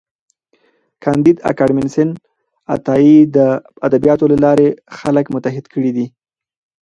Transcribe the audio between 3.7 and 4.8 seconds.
ادبياتو له لارې